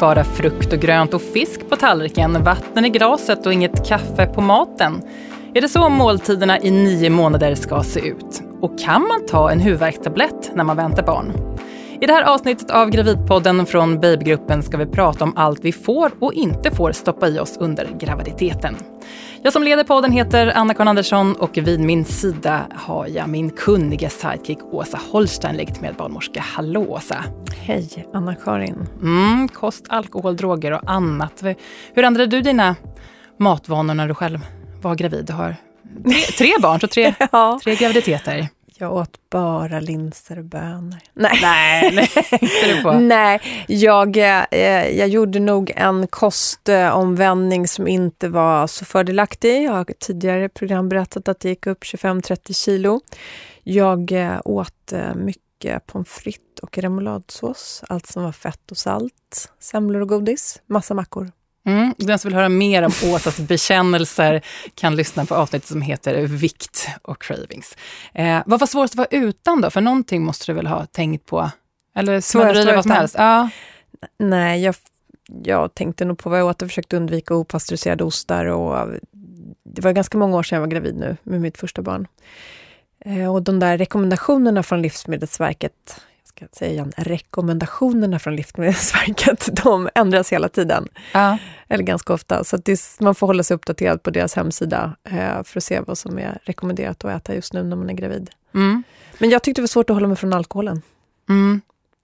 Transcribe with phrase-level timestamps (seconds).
[0.00, 4.40] bara frukt och grönt och fisk på tallriken, vatten i glaset och inget kaffe på
[4.40, 5.02] maten.
[5.54, 8.42] Är det så måltiderna i nio månader ska se ut?
[8.60, 11.32] Och kan man ta en huvudvärkstablett när man väntar barn?
[12.00, 16.10] I det här avsnittet av Gravidpodden från Babygruppen ska vi prata om allt vi får
[16.18, 18.76] och inte får stoppa i oss under graviditeten.
[19.42, 24.10] Jag som leder podden heter Anna-Karin Andersson och vid min sida har jag min kunniga
[24.10, 26.40] sidekick Åsa Holstein, legitimerad barnmorska.
[26.40, 27.24] Hallå Åsa!
[27.58, 28.86] Hej Anna-Karin!
[29.02, 31.42] Mm, kost, alkohol, droger och annat.
[31.94, 32.76] Hur ändrade du dina
[33.38, 34.38] matvanor när du själv
[34.82, 35.24] var gravid?
[35.24, 35.56] Du har
[36.04, 37.60] tre, tre barn, så tre, ja.
[37.64, 38.48] tre graviditeter.
[38.78, 40.98] Jag åt bara linser och bönor.
[41.14, 41.92] Nej, nej,
[42.40, 42.92] nej, på.
[42.92, 49.62] nej jag, eh, jag gjorde nog en kostomvändning som inte var så fördelaktig.
[49.62, 53.00] Jag har tidigare program berättat att det gick upp 25-30 kilo.
[53.62, 59.52] Jag eh, åt eh, mycket pommes frites och remouladsås, allt som var fett och salt,
[59.60, 61.30] semlor och godis, massa mackor.
[61.66, 61.94] Mm.
[61.98, 64.40] Den som vill höra mer om Åsas bekännelser
[64.74, 67.76] kan lyssna på avsnittet som heter Vikt och cravings.
[68.14, 69.70] Eh, vad var svårast att vara utan då?
[69.70, 71.50] För någonting måste du väl ha tänkt på?
[71.94, 73.14] Eller smällde du vad som helst?
[73.18, 73.50] Ja.
[74.18, 74.74] Nej, jag,
[75.42, 78.44] jag tänkte nog på vad jag åt och försökte undvika opastöriserade ostar.
[78.44, 78.88] Och,
[79.64, 82.06] det var ganska många år sedan jag var gravid nu med mitt första barn.
[83.04, 86.00] Eh, och de där rekommendationerna från Livsmedelsverket
[86.36, 90.88] ska säga igen, rekommendationerna från Livsmedelsverket, de ändras hela tiden.
[91.12, 91.38] Ja.
[91.68, 92.44] Eller ganska ofta.
[92.44, 95.98] Så det, man får hålla sig uppdaterad på deras hemsida eh, för att se vad
[95.98, 98.30] som är rekommenderat att äta just nu när man är gravid.
[98.54, 98.82] Mm.
[99.18, 100.82] Men jag tyckte det var svårt att hålla mig från alkoholen.
[101.28, 101.60] Mm.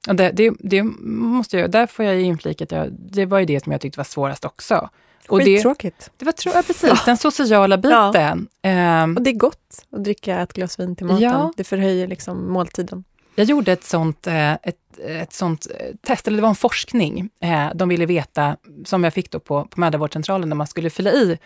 [0.07, 3.65] Det, det, det, måste jag, där får jag inflika att jag, det var ju det
[3.65, 4.89] som jag tyckte var svårast också.
[5.29, 5.99] Och Skittråkigt.
[5.99, 6.99] Det, det var tro, ja, precis, ja.
[7.07, 8.49] den sociala biten.
[8.63, 9.05] Ja.
[9.05, 11.23] Um, och det är gott att dricka ett glas vin till maten.
[11.23, 11.53] Ja.
[11.57, 13.05] Det förhöjer liksom måltiden.
[13.35, 17.31] Jag gjorde ett sånt, eh, ett, ett sånt eh, test, eller det var en forskning.
[17.41, 21.11] Eh, de ville veta, som jag fick då på, på mödravårdscentralen, när man skulle fylla
[21.11, 21.39] i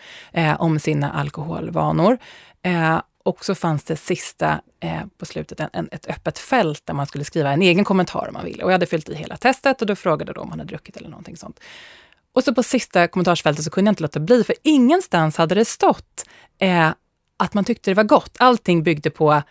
[0.59, 2.17] om sina alkoholvanor.
[3.23, 4.61] Och så fanns det sista
[5.17, 8.33] på slutet en, en, ett öppet fält där man skulle skriva en egen kommentar om
[8.33, 8.63] man ville.
[8.63, 10.97] Och jag hade fyllt i hela testet och då frågade de om man hade druckit
[10.97, 11.59] eller någonting sånt.
[12.33, 15.65] Och så på sista kommentarsfältet så kunde jag inte låta bli, för ingenstans hade det
[15.65, 16.25] stått
[16.59, 16.89] eh,
[17.37, 18.35] att man tyckte det var gott.
[18.39, 19.41] Allting byggde på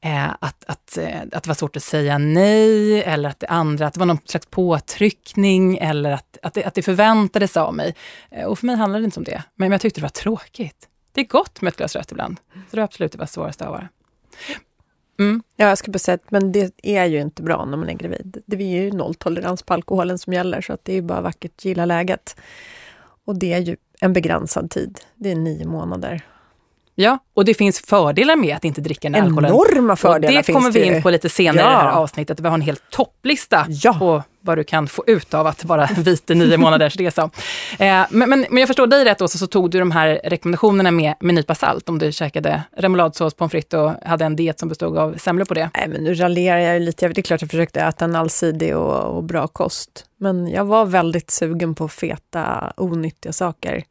[0.00, 3.86] Eh, att, att, eh, att det var svårt att säga nej, eller att det andra,
[3.86, 7.94] att det var någon slags påtryckning, eller att, att, det, att det förväntades av mig.
[8.30, 10.88] Eh, och för mig handlade det inte om det, men jag tyckte det var tråkigt.
[11.12, 12.40] Det är gott med ett glas rött ibland.
[12.52, 13.88] Så det var absolut det var svåraste av vara.
[15.18, 15.42] Mm.
[15.56, 17.94] Ja, jag skulle bara säga att men det är ju inte bra när man är
[17.94, 18.42] gravid.
[18.46, 21.84] Det är ju nolltolerans på alkoholen som gäller, så att det är bara vackert gilla
[21.84, 22.36] läget.
[23.24, 25.00] Och det är ju en begränsad tid.
[25.14, 26.22] Det är nio månader.
[27.00, 29.50] Ja, och det finns fördelar med att inte dricka den alkoholen.
[29.50, 31.70] Enorma fördelar och det kommer vi in på lite senare ja.
[31.70, 32.40] i det här avsnittet.
[32.40, 33.94] Vi har en hel topplista ja.
[33.94, 37.30] på vad du kan få ut av att vara vit i nio månaders resa.
[37.78, 40.90] Eh, men, men, men, jag förstår dig rätt också, så tog du de här rekommendationerna
[40.90, 44.68] med, med nypa salt om du käkade remouladsås, pommes frites och hade en diet som
[44.68, 45.70] bestod av semlor på det?
[45.74, 47.08] Nej, men nu raljerar jag lite.
[47.08, 50.04] Det är klart jag försökte äta en allsidig och, och bra kost.
[50.20, 53.84] Men jag var väldigt sugen på feta, onyttiga saker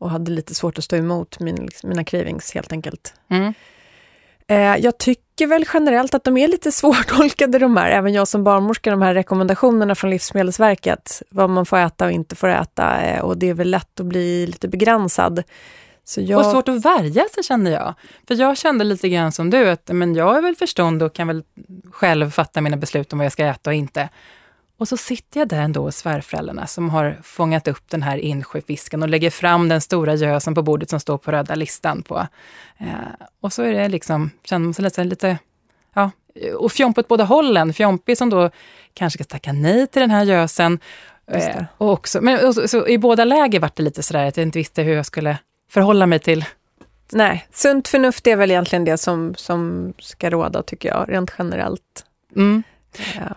[0.00, 3.14] och hade lite svårt att stå emot min, liksom, mina cravings helt enkelt.
[3.30, 3.54] Mm.
[4.48, 8.44] Eh, jag tycker väl generellt att de är lite svårtolkade de här, även jag som
[8.44, 13.20] barnmorska, de här rekommendationerna från Livsmedelsverket, vad man får äta och inte får äta eh,
[13.20, 15.42] och det är väl lätt att bli lite begränsad.
[16.04, 16.38] Så jag...
[16.38, 17.94] Och svårt att värja sig känner jag.
[18.28, 21.26] För jag kände lite grann som du, att men jag är väl förstånd och kan
[21.26, 21.42] väl
[21.92, 24.08] själv fatta mina beslut om vad jag ska äta och inte.
[24.80, 29.02] Och så sitter jag där ändå hos svärföräldrarna som har fångat upp den här insjöfisken
[29.02, 32.02] och lägger fram den stora gösen på bordet som står på röda listan.
[32.02, 32.26] på.
[32.78, 32.86] Eh,
[33.40, 35.38] och så är det liksom, känner man sig lite, lite
[35.94, 36.10] ja,
[36.58, 37.72] och fjomp åt båda hållen.
[37.72, 38.50] Fjompig som då
[38.94, 40.78] kanske ska tacka nej till den här gösen.
[41.26, 44.36] Eh, och också, men och så, så, i båda läger vart det lite sådär att
[44.36, 45.38] jag inte visste hur jag skulle
[45.70, 46.44] förhålla mig till
[47.12, 52.04] Nej, sunt förnuft är väl egentligen det som, som ska råda, tycker jag, rent generellt.
[52.36, 52.62] Mm.
[53.16, 53.36] Ja.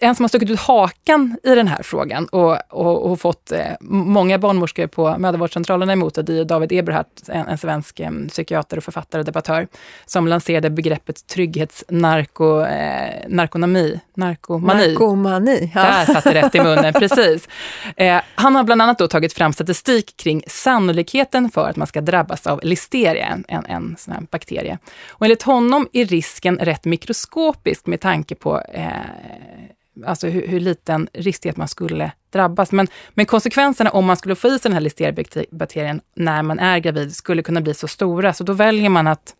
[0.00, 3.60] En som har stuckit ut hakan i den här frågan och, och, och fått eh,
[3.80, 8.84] många barnmorskor på mödravårdscentralerna emot det är David Eberhardt, en, en svensk eh, psykiater och
[8.84, 9.68] författare och debattör,
[10.06, 14.88] som lanserade begreppet trygghetsnarko, eh, narkonami, narkomani.
[14.88, 15.82] Narkomani, ja.
[15.82, 17.48] Där satt det rätt i munnen, precis.
[17.96, 22.00] Eh, han har bland annat då tagit fram statistik kring sannolikheten för att man ska
[22.00, 24.78] drabbas av listeria, en, en sån här bakterie.
[25.08, 28.90] Och enligt honom är risken rätt mikroskopisk med tanke på Eh,
[30.06, 32.72] alltså hur, hur, liten risk det är att man skulle drabbas.
[32.72, 36.78] Men, men konsekvenserna om man skulle få i sig den här listeriabakterien när man är
[36.78, 39.34] gravid skulle kunna bli så stora, så då väljer man att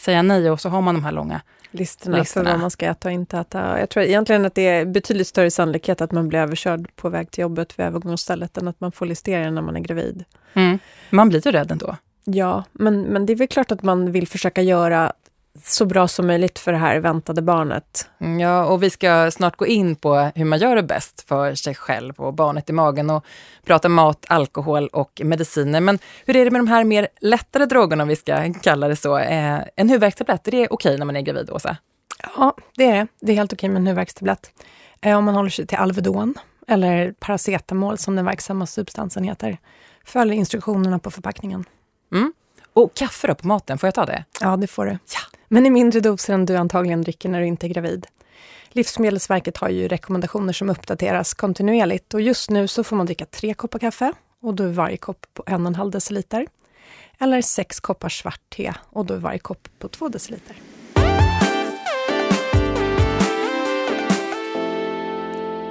[0.00, 1.40] säga nej och så har man de här långa
[1.70, 2.44] listorna, listorna.
[2.44, 3.80] för vad man ska äta och inte äta.
[3.80, 7.30] Jag tror egentligen att det är betydligt större sannolikhet att man blir överkörd på väg
[7.30, 10.24] till jobbet vid övergångsstället än att man får listeria när man är gravid.
[10.54, 10.78] Mm.
[11.10, 11.96] Man blir ju rädd ändå.
[12.24, 15.12] Ja, men, men det är väl klart att man vill försöka göra
[15.62, 18.08] så bra som möjligt för det här väntade barnet.
[18.20, 21.54] Mm, Ja, och vi ska snart gå in på hur man gör det bäst för
[21.54, 23.24] sig själv och barnet i magen och
[23.64, 25.80] prata mat, alkohol och mediciner.
[25.80, 28.96] Men hur är det med de här mer lättare drogerna, om vi ska kalla det
[28.96, 29.18] så?
[29.18, 31.76] Eh, en huvudvärkstablett, är det okej när man är gravid, Åsa?
[32.36, 33.06] Ja, det är det.
[33.20, 34.50] Det är helt okej med en huvudvärkstablett.
[35.00, 36.34] Eh, om man håller sig till Alvedon
[36.68, 39.58] eller paracetamol som den verksamma substansen heter.
[40.04, 41.64] Följ instruktionerna på förpackningen.
[42.12, 42.32] Mm.
[42.72, 44.24] Och kaffe då på maten, får jag ta det?
[44.40, 44.98] Ja, det får du.
[45.54, 48.06] Men i mindre doser än du antagligen dricker när du inte är gravid.
[48.68, 53.54] Livsmedelsverket har ju rekommendationer som uppdateras kontinuerligt och just nu så får man dricka tre
[53.54, 56.46] koppar kaffe och då är varje kopp på en och en halv deciliter.
[57.18, 60.56] Eller sex koppar svart te och då är varje kopp på två deciliter.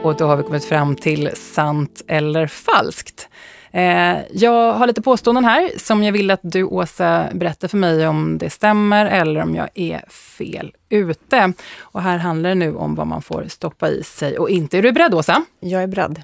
[0.03, 3.29] Och då har vi kommit fram till sant eller falskt.
[3.73, 8.07] Eh, jag har lite påståenden här som jag vill att du, Åsa, berättar för mig
[8.07, 11.53] om det stämmer eller om jag är fel ute.
[11.79, 14.77] Och här handlar det nu om vad man får stoppa i sig och inte.
[14.77, 15.45] Är du beredd, Åsa?
[15.59, 16.21] Jag är beredd.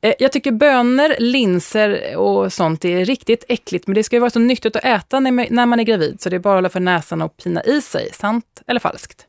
[0.00, 4.30] Eh, Jag tycker bönor, linser och sånt är riktigt äckligt, men det ska ju vara
[4.30, 6.56] så nyttigt att äta när man- när man är gravid, så det är bara att
[6.56, 8.08] hålla för näsan och pina i sig.
[8.12, 9.26] Sant eller falskt?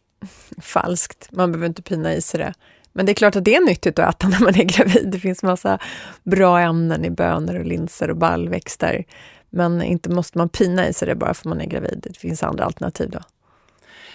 [0.62, 1.28] Falskt.
[1.32, 2.54] Man behöver inte pina i sig det.
[2.94, 5.10] Men det är klart att det är nyttigt att äta när man är gravid.
[5.12, 5.80] Det finns massa
[6.24, 9.04] bra ämnen i bönor och linser och baljväxter.
[9.50, 12.00] Men inte måste man pina i sig det bara för man är gravid.
[12.04, 13.20] Det finns andra alternativ då.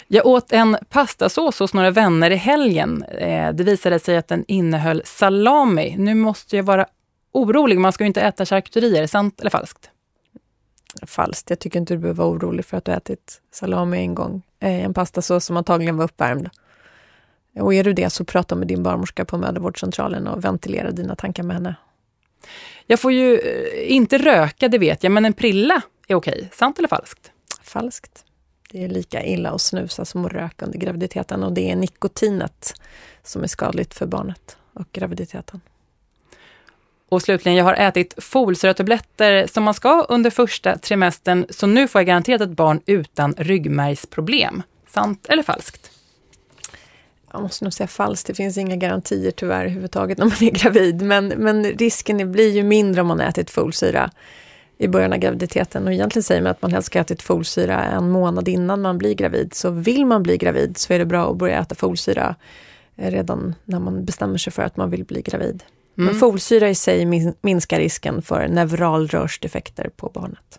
[0.08, 3.02] Jag åt en pastasås hos några vänner i helgen.
[3.02, 5.94] Eh, Det visade sig att den innehöll salami.
[5.98, 6.86] Nu måste jag vara
[7.32, 9.06] orolig, man ska ju inte äta charkuterier.
[9.06, 9.90] Sant eller falskt?
[11.06, 11.50] Falskt.
[11.50, 14.42] Jag tycker inte du behöver vara orolig för att du ätit salami en gång.
[14.60, 16.50] Eh, En pastasås som antagligen var uppvärmd.
[17.60, 21.42] Och är du det så prata med din barnmorska på mödravårdscentralen och ventilera dina tankar
[21.42, 21.74] med henne.
[22.86, 26.48] Jag får ju eh, inte röka, det vet jag, men en prilla är okej.
[26.52, 27.30] Sant eller falskt?
[27.62, 28.24] Falskt.
[28.70, 32.74] Det är lika illa att snusa som att röka under graviditeten och det är nikotinet
[33.22, 35.60] som är skadligt för barnet och graviditeten.
[37.08, 41.98] Och slutligen, jag har ätit folsyratabletter som man ska under första trimestern, så nu får
[41.98, 44.62] jag garanterat ett barn utan ryggmärgsproblem.
[44.86, 45.93] Sant eller falskt?
[47.34, 48.26] Jag måste nog säga falskt.
[48.26, 51.02] Det finns inga garantier tyvärr överhuvudtaget när man är gravid.
[51.02, 54.10] Men, men risken blir ju mindre om man ätit folsyra
[54.78, 55.86] i början av graviditeten.
[55.86, 59.14] Och egentligen säger man att man helst ska ätit folsyra en månad innan man blir
[59.14, 59.54] gravid.
[59.54, 62.34] Så vill man bli gravid så är det bra att börja äta folsyra
[62.96, 65.62] eh, redan när man bestämmer sig för att man vill bli gravid.
[65.94, 70.58] Men folsyra i sig min- minskar risken för neuralrörsdefekter på barnet.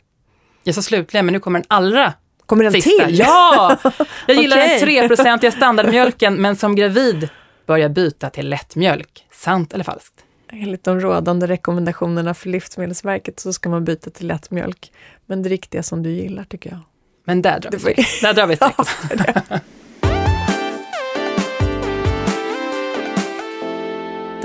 [0.63, 2.13] Jag sa slutligen, men nu kommer den allra
[2.45, 3.05] Kommer den sista.
[3.05, 3.19] till?
[3.19, 3.77] Ja!
[4.27, 4.79] Jag gillar Okej.
[4.79, 7.29] den 3-procentiga standardmjölken, men som gravid
[7.65, 9.25] börjar byta till lättmjölk.
[9.31, 10.13] Sant eller falskt?
[10.51, 14.91] Enligt de rådande rekommendationerna för Livsmedelsverket så ska man byta till lättmjölk.
[15.25, 16.79] Men det riktiga som du gillar tycker jag.
[17.25, 18.05] Men där drar vi Det.
[18.21, 19.61] Där drar vi streck.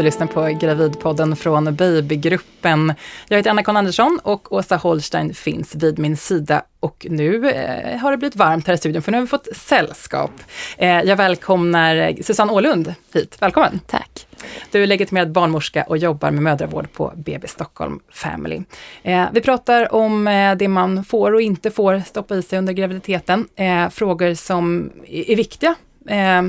[0.01, 2.95] Du lyssnar på Gravidpodden från Babygruppen.
[3.29, 6.63] Jag heter Anna-Karin Andersson och Åsa Holstein finns vid min sida.
[6.81, 9.49] Och nu eh, har det blivit varmt här i studion för nu har vi fått
[9.57, 10.31] sällskap.
[10.79, 13.37] Eh, jag välkomnar Susanne Ålund hit.
[13.41, 13.81] Välkommen!
[13.87, 14.27] Tack.
[14.71, 18.63] Du är legitimerad barnmorska och jobbar med mödravård på BB Stockholm Family.
[19.03, 22.73] Eh, vi pratar om eh, det man får och inte får stoppa i sig under
[22.73, 23.49] graviditeten.
[23.57, 25.75] Eh, frågor som är, är viktiga
[26.09, 26.43] eh,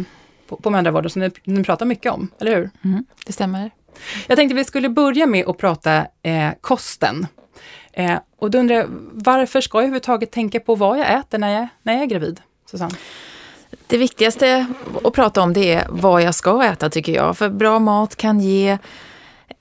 [0.52, 2.70] på, på mödravården som ni, ni pratar mycket om, eller hur?
[2.84, 3.72] Mm, det stämmer.
[4.28, 7.28] Jag tänkte vi skulle börja med att prata eh, kosten.
[7.94, 11.50] Eh, och då undrar jag, varför ska jag överhuvudtaget tänka på vad jag äter när
[11.50, 12.42] jag, när jag är gravid?
[12.66, 12.96] Susanne?
[13.88, 14.66] Det viktigaste
[15.04, 17.38] att prata om det är vad jag ska äta tycker jag.
[17.38, 18.78] För bra mat kan ge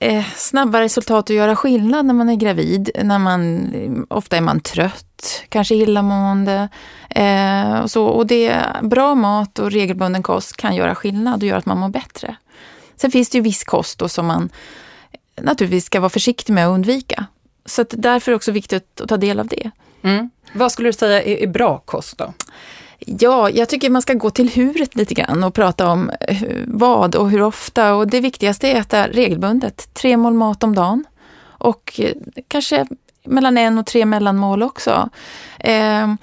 [0.01, 2.89] eh, snabba resultat och göra skillnad när man är gravid.
[3.03, 6.69] När man, eh, ofta är man trött, kanske illamående.
[7.09, 11.57] Eh, och, så, och det, bra mat och regelbunden kost kan göra skillnad och göra
[11.57, 12.35] att man mår bättre.
[12.95, 14.49] Sen finns det ju viss kost då som man
[15.11, 17.25] eh, naturligtvis ska vara försiktig med att undvika.
[17.65, 19.71] Så att därför är det också viktigt att ta del av det.
[20.01, 20.29] Mm.
[20.53, 22.33] Vad skulle du säga är, är bra kost då?
[23.05, 27.15] Ja, jag tycker man ska gå till huret lite grann och prata om eh, vad
[27.15, 27.93] och hur ofta.
[27.93, 31.05] Och det viktigaste är att äta regelbundet, tre mål mat om dagen.
[31.43, 32.13] Och eh,
[32.47, 32.85] kanske
[33.25, 35.09] mellan en och tre mellanmål också.
[35.59, 36.13] Eh,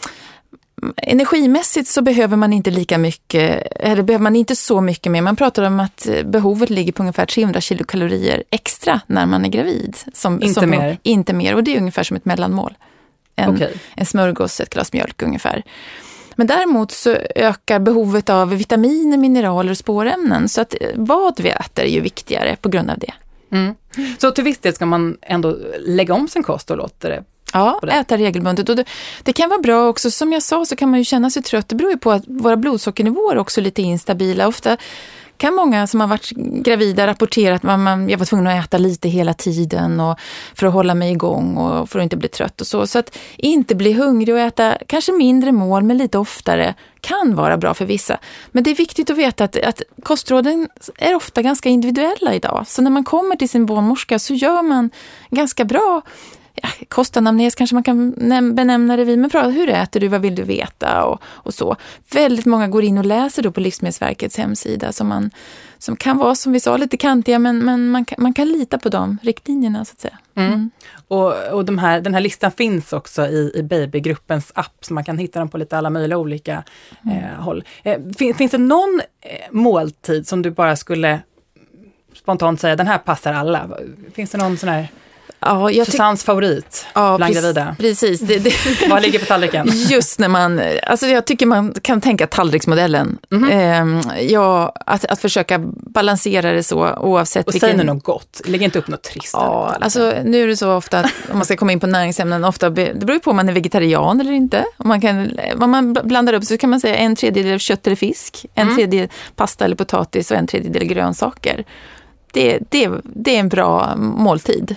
[0.96, 5.22] energimässigt så behöver man inte lika mycket, eller behöver man inte så mycket mer.
[5.22, 9.48] Man pratar om att eh, behovet ligger på ungefär 300 kilokalorier extra när man är
[9.48, 9.96] gravid.
[10.12, 10.98] Som, Inte som, mer?
[11.02, 12.74] Inte mer, och det är ungefär som ett mellanmål.
[13.36, 13.74] En, Okej.
[13.94, 15.62] en smörgås, ett glas mjölk ungefär.
[16.38, 20.48] Men däremot så ökar behovet av vitaminer, mineraler och spårämnen.
[20.48, 23.12] Så att eh, vad vi äter är ju viktigare på grund av det.
[23.52, 23.74] Mm.
[24.18, 27.80] Så till viss del ska man ändå lägga om sin kost och låta det Ja,
[27.92, 28.68] äta regelbundet.
[28.68, 28.84] Och det,
[29.22, 31.68] det, kan vara bra också, som jag sa så kan man ju känna sig trött.
[31.68, 34.46] Det beror ju på att våra blodsockernivåer är också lite instabila.
[34.48, 34.76] Ofta
[35.38, 38.78] kan många som har varit gravida rapportera att man, man, jag var tvungen att äta
[38.78, 40.18] lite hela tiden och
[40.54, 42.86] för att hålla mig igång och för att inte bli trött och så.
[42.86, 47.56] Så att inte bli hungrig och äta kanske mindre mål men lite oftare kan vara
[47.56, 48.18] bra för vissa.
[48.52, 50.68] Men det är viktigt att veta att, att kostråden
[50.98, 52.64] är ofta ganska individuella idag.
[52.66, 54.90] Så när man kommer till sin barnmorska så gör man
[55.30, 56.02] ganska bra
[56.62, 58.10] ja, kostanamnes kanske man kan
[58.54, 61.76] benämna det vid, men bra, hur äter du, vad vill du veta och, och så.
[62.12, 65.30] Väldigt många går in och läser då på Livsmedelsverkets hemsida som, man,
[65.78, 68.78] som kan vara, som vi sa, lite kantiga, men, men man, kan, man kan lita
[68.78, 70.18] på de riktlinjerna så att säga.
[70.34, 70.52] Mm.
[70.52, 70.70] Mm.
[71.08, 75.04] Och, och de här, den här listan finns också i, i babygruppens app, så man
[75.04, 76.64] kan hitta den på lite alla möjliga olika
[77.04, 77.18] mm.
[77.18, 77.64] eh, håll.
[77.82, 81.20] Eh, fin, finns det någon eh, måltid som du bara skulle
[82.14, 83.70] spontant säga, den här passar alla?
[84.14, 84.88] Finns det någon sån här
[85.40, 87.76] Ja, jag Susannes favorit ja, bland gravida.
[87.78, 88.20] Precis.
[88.20, 88.52] Det, det.
[88.88, 89.68] Vad ligger på tallriken?
[89.74, 93.18] Just när man, alltså jag tycker man kan tänka tallriksmodellen.
[93.30, 94.14] Mm -hmm.
[94.14, 97.68] eh, ja, att, att försöka balansera det så oavsett Och vilken...
[97.68, 99.30] säg nu något gott, lägg inte upp något trist.
[99.32, 102.70] Ja, alltså nu är det så ofta, om man ska komma in på näringsämnen, ofta,
[102.70, 104.64] det beror på om man är vegetarian eller inte.
[104.76, 107.96] Om man, kan, om man blandar upp så kan man säga en tredjedel kött eller
[107.96, 108.76] fisk, en mm.
[108.76, 111.64] tredjedel pasta eller potatis och en tredjedel grönsaker.
[112.32, 114.76] Det, det, det är en bra måltid.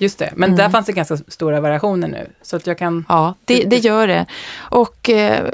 [0.00, 0.56] Just det, men mm.
[0.56, 2.30] där fanns det ganska stora variationer nu.
[2.42, 3.04] Så att jag kan...
[3.08, 4.26] Ja, det, det gör det.
[4.58, 5.50] Och eh,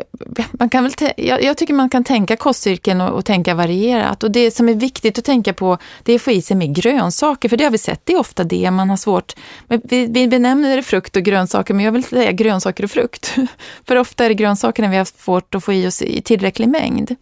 [0.53, 4.23] man kan väl jag, jag, tycker man kan tänka kostcirkeln och, och, tänka varierat.
[4.23, 6.67] Och det som är viktigt att tänka på, det är att få i sig mer
[6.67, 7.49] grönsaker.
[7.49, 9.33] För det har vi sett, det är ofta det man har svårt...
[9.69, 13.35] Vi, vi benämner det frukt och grönsaker, men jag vill säga grönsaker och frukt.
[13.85, 17.17] för ofta är det grönsakerna vi har svårt att få i oss i tillräcklig mängd.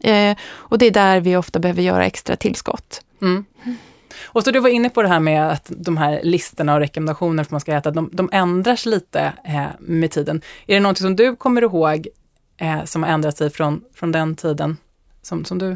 [0.00, 3.02] Eh, och det är där vi ofta behöver göra extra tillskott.
[3.22, 3.44] Mm.
[4.24, 7.44] Och så du var inne på det här med att de här listorna och rekommendationer
[7.44, 10.40] för man ska äta, de, de ändras lite eh, med tiden.
[10.66, 12.08] Är det något som du kommer ihåg
[12.60, 14.76] eh, som har ändrat sig från, från den tiden
[15.22, 15.70] som, som du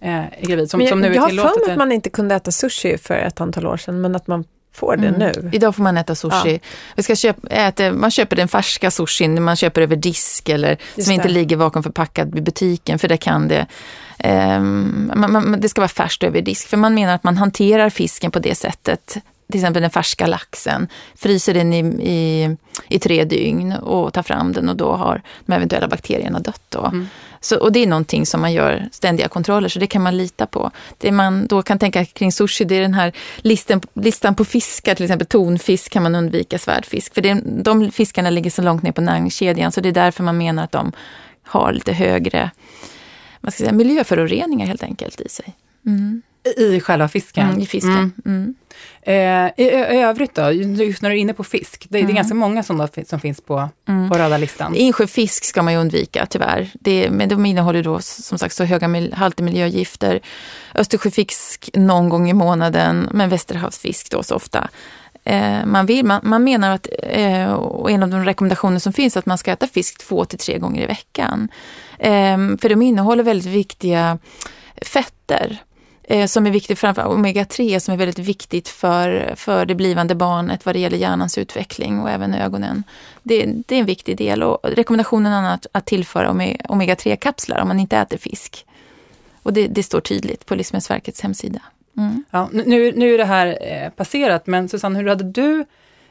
[0.00, 0.70] eh, är gravid?
[0.70, 2.98] Som, jag, som nu är jag har för mig att man inte kunde äta sushi
[2.98, 4.44] för ett antal år sedan, men att man
[4.74, 5.20] får det mm.
[5.20, 5.50] nu.
[5.52, 6.52] Idag får man äta sushi.
[6.52, 6.68] Ja.
[6.96, 10.80] Vi ska köpa, äta, man köper den färska sushin, man köper över disk eller Just
[10.94, 11.14] som det.
[11.14, 13.66] inte ligger vakuumförpackad i butiken, för det kan det.
[14.24, 17.90] Um, man, man, det ska vara färskt över disk, för man menar att man hanterar
[17.90, 19.18] fisken på det sättet
[19.52, 22.56] till exempel den färska laxen, fryser den i, i,
[22.88, 26.62] i tre dygn och tar fram den och då har de eventuella bakterierna dött.
[26.68, 26.84] Då.
[26.84, 27.08] Mm.
[27.40, 30.46] Så, och det är någonting som man gör ständiga kontroller, så det kan man lita
[30.46, 30.70] på.
[30.98, 34.94] Det man då kan tänka kring sushi, det är den här listan, listan på fiskar,
[34.94, 37.14] till exempel tonfisk kan man undvika, svärdfisk.
[37.14, 40.38] För det, de fiskarna ligger så långt ner på näringskedjan, så det är därför man
[40.38, 40.92] menar att de
[41.42, 42.50] har lite högre
[43.44, 45.54] vad ska säga, miljöföroreningar helt enkelt i sig.
[45.86, 46.22] Mm.
[46.56, 47.48] I själva fisken?
[47.48, 47.92] Mm, I fisken.
[47.92, 48.12] Mm.
[48.24, 48.54] mm.
[49.02, 52.02] Eh, i, I övrigt då, just när du är inne på fisk, det, det är
[52.02, 52.14] mm.
[52.14, 54.10] ganska många sådana som finns på, mm.
[54.10, 54.74] på röda listan.
[54.74, 56.70] Insjöfisk ska man ju undvika tyvärr.
[56.74, 60.20] Det, men de innehåller då som sagt så höga mil, halter miljögifter.
[60.74, 64.68] Östersjöfisk någon gång i månaden, men västerhavsfisk då så ofta.
[65.24, 69.16] Eh, man, vill, man, man menar att, eh, och en av de rekommendationer som finns,
[69.16, 71.48] att man ska äta fisk två till tre gånger i veckan.
[71.98, 74.18] Eh, för de innehåller väldigt viktiga
[74.82, 75.58] fetter
[76.02, 80.66] eh, som är viktigt, framförallt omega-3 som är väldigt viktigt för, för det blivande barnet
[80.66, 82.84] vad det gäller hjärnans utveckling och även ögonen.
[83.22, 86.30] Det, det är en viktig del och rekommendationen är att, att tillföra
[86.68, 88.66] omega-3-kapslar om man inte äter fisk.
[89.42, 91.60] Och det, det står tydligt på Livsmedelsverkets hemsida.
[91.96, 92.24] Mm.
[92.30, 95.64] Ja, nu, nu är det här eh, passerat, men Susanne, hur hade du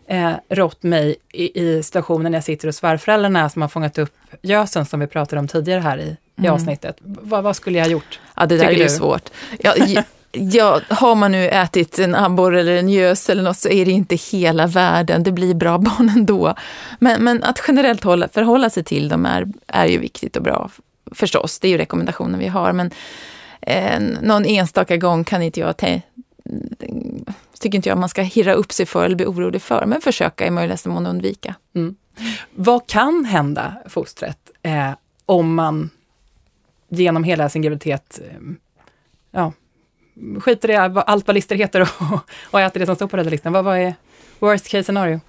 [0.08, 4.14] eh, rått mig i, i situationen när jag sitter hos svärföräldrarna som har fångat upp
[4.42, 6.54] gösen som vi pratade om tidigare här i, i mm.
[6.54, 6.98] avsnittet?
[7.02, 8.20] V vad skulle jag ha gjort?
[8.36, 9.30] Ja, det där är ju svårt.
[9.60, 9.74] Ja,
[10.32, 13.92] ja, har man nu ätit en abborre eller en gös eller något så är det
[13.92, 15.24] inte hela världen.
[15.24, 16.56] Det blir bra barn ändå.
[17.00, 20.70] Men, men att generellt hålla, förhålla sig till dem är, är ju viktigt och bra
[21.12, 21.60] förstås.
[21.60, 22.74] Det är ju rekommendationen vi har.
[22.74, 22.92] Men
[23.62, 25.78] eh, någon enstaka gång kan inte jag
[26.80, 30.02] Eh, tycker inte jag man ska hirra upp sig för eller bli orolig för, men
[30.02, 31.56] försöka i möjligaste mån undvika.
[31.76, 31.96] Mm.
[32.56, 34.92] Vad kan hända fostret eh,
[35.26, 35.90] om man
[36.90, 38.40] genom hela sin graviditet eh,
[39.32, 39.54] ja,
[40.40, 42.20] skiter i allt vad listor heter och,
[42.52, 43.54] och äter det som står på röda listan?
[43.54, 43.96] Vad, vad är
[44.40, 45.20] worst case scenario?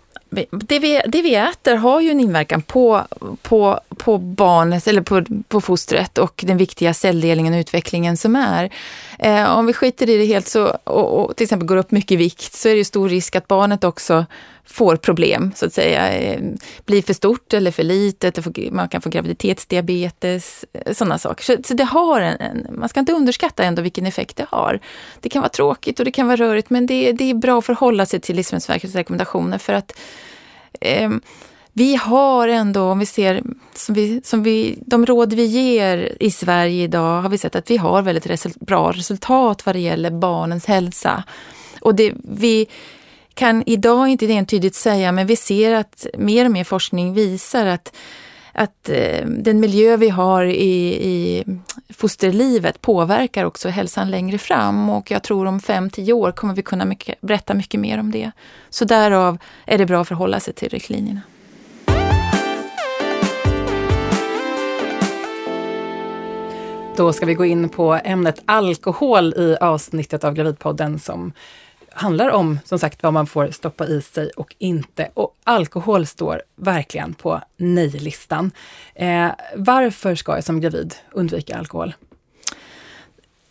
[0.50, 3.02] Det vi, det vi äter har ju en inverkan på,
[3.42, 8.70] på, på barnet eller på, på fostret och den viktiga celldelningen och utvecklingen som är.
[9.18, 12.12] Eh, om vi skiter i det helt så, och, och, till exempel går upp mycket
[12.12, 14.26] i vikt så är det stor risk att barnet också
[14.66, 16.12] får problem, så att säga.
[16.12, 16.40] Eh,
[16.84, 21.44] blir för stort eller för litet, man kan få graviditetsdiabetes, eh, sådana saker.
[21.44, 24.80] Så, så det har en, en, man ska inte underskatta ändå vilken effekt det har.
[25.20, 27.64] Det kan vara tråkigt och det kan vara rörigt, men det, det är bra att
[27.64, 29.98] förhålla sig till Livsmedelsverkets rekommendationer för att
[30.80, 31.10] eh,
[31.76, 33.42] vi har ändå, om vi ser
[33.74, 37.70] som vi, som vi, de råd vi ger i Sverige idag, har vi sett att
[37.70, 41.24] vi har väldigt resul bra resultat vad det gäller barnens hälsa.
[41.80, 42.66] Och det, vi
[43.34, 47.96] kan idag inte entydigt säga, men vi ser att mer och mer forskning visar att
[48.56, 51.44] att eh, den miljö vi har i, i
[51.88, 56.62] fosterlivet påverkar också hälsan längre fram och jag tror om fem tio år kommer vi
[56.62, 58.30] kunna mycket, berätta mycket mer om det.
[58.70, 61.20] Så därav är det bra att förhålla sig till riktlinjerna.
[66.96, 71.32] Då ska vi gå in på ämnet alkohol i avsnittet av Gravidpodden som
[71.94, 75.10] handlar om, som sagt, vad man får stoppa i sig och inte.
[75.14, 78.50] Och alkohol står verkligen på nej-listan.
[78.94, 81.94] Eh, varför ska jag som gravid undvika alkohol?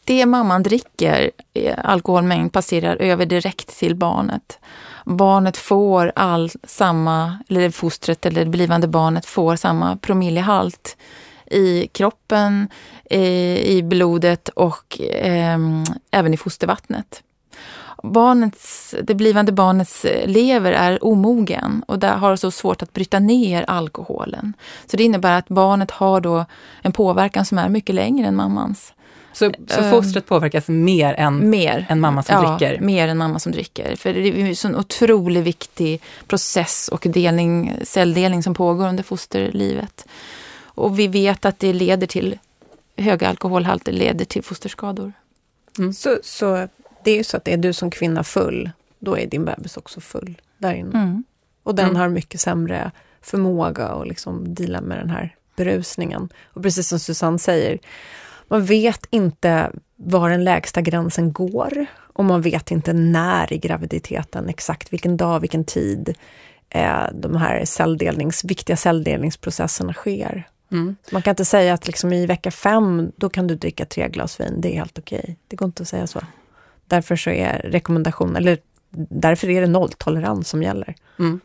[0.06, 4.60] Det mamman dricker, eh, alkoholmängd, passerar över direkt till barnet.
[5.06, 10.98] Barnet får all samma, eller fostret eller det blivande barnet får samma promillehalt
[11.46, 12.68] i kroppen,
[13.10, 15.60] eh, i blodet och eh,
[16.12, 17.24] även i fostervattnet.
[18.06, 23.66] Barnets, det blivande barnets lever är omogen och där har så svårt att bryta ner
[23.68, 24.54] alkoholen.
[24.86, 26.46] Så det innebär att barnet har då
[26.82, 28.94] en påverkan som är mycket längre än mammans.
[29.34, 31.86] Så, så ehm, fostret påverkas mer än, mer.
[31.90, 32.82] än mamma som ja, dricker?
[32.82, 33.96] mer än mamma som dricker.
[33.96, 40.06] För det är en sån otroligt viktig process och delning, celldelning som pågår under fosterlivet.
[40.64, 42.40] Och vi vet att det leder till
[42.98, 45.14] höga alkoholhalter, leder till fosterskador.
[45.78, 45.94] Mm.
[45.94, 46.68] Så, så
[47.04, 50.00] det är ju så att är du som kvinna full, då är din bebis också
[50.00, 51.00] full där inne.
[51.00, 51.24] Mm.
[51.64, 51.96] Och den mm.
[51.96, 56.30] har mycket sämre förmåga att liksom deala med den här berusningen.
[56.46, 57.80] Och precis som Susanne säger,
[58.48, 64.50] man vet inte var den lägsta gränsen går och man vet inte när i graviditeten,
[64.50, 66.16] exakt vilken dag, vilken tid
[66.70, 70.48] eh, de här celldelnings, viktiga celldelningsprocesserna sker.
[70.72, 70.96] Mm.
[71.12, 74.40] Man kan inte säga att liksom i vecka fem, då kan du dricka tre glas
[74.40, 75.20] vin, det är helt okej.
[75.24, 75.36] Okay.
[75.48, 76.20] Det går inte att säga så.
[76.94, 78.58] Därför så är rekommendation, eller
[79.10, 80.96] därför är det nolltolerans som gäller.
[81.20, 81.40] Mm.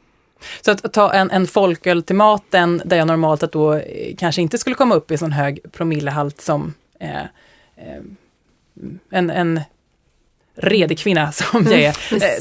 [0.61, 4.43] Så att ta en, en folköl till maten, där jag normalt att då eh, kanske
[4.43, 7.21] inte skulle komma upp i sån hög promillehalt som eh,
[7.77, 8.03] eh,
[9.11, 9.61] en, en
[10.55, 11.97] redig kvinna som jag är.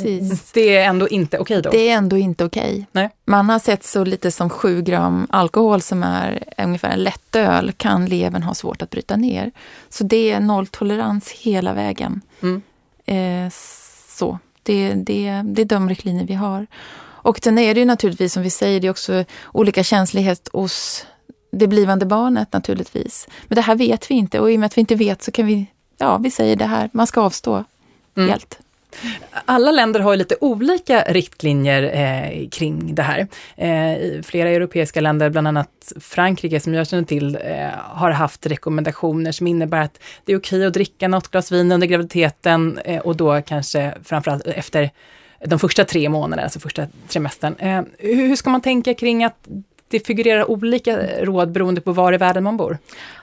[0.05, 1.69] Mm, det är ändå inte okej okay då?
[1.69, 2.87] Det är ändå inte okej.
[2.91, 3.09] Okay.
[3.25, 8.05] Man har sett så lite som 7 gram alkohol som är ungefär en lättöl kan
[8.05, 9.51] levern ha svårt att bryta ner.
[9.89, 12.21] Så det är nolltolerans hela vägen.
[12.41, 12.61] Mm.
[13.07, 13.49] Eh,
[14.07, 16.67] så, det, det, det är de riktlinjer vi har.
[17.27, 21.05] Och sen är det ju naturligtvis som vi säger, det är också olika känslighet hos
[21.51, 23.27] det blivande barnet naturligtvis.
[23.47, 25.31] Men det här vet vi inte och i och med att vi inte vet så
[25.31, 25.65] kan vi,
[25.97, 27.63] ja vi säger det här, man ska avstå
[28.17, 28.29] mm.
[28.29, 28.59] helt.
[29.45, 33.27] Alla länder har lite olika riktlinjer eh, kring det här.
[33.55, 38.45] Eh, I flera europeiska länder, bland annat Frankrike som jag känner till, eh, har haft
[38.45, 43.01] rekommendationer som innebär att det är okej att dricka något glas vin under graviditeten eh,
[43.01, 44.91] och då kanske framförallt efter
[45.45, 47.55] de första tre månaderna, alltså första trimestern.
[47.59, 49.47] Eh, hur ska man tänka kring att
[49.87, 52.77] det figurerar olika råd beroende på var i världen man bor?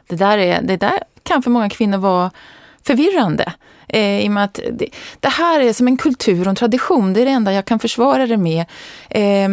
[0.06, 2.30] Det där, är, det där kan för många kvinnor vara
[2.82, 3.52] förvirrande.
[3.88, 4.88] Eh, I och med att det,
[5.20, 7.78] det, här är som en kultur och en tradition, det är det enda jag kan
[7.78, 8.64] försvara det med.
[9.10, 9.48] Eh,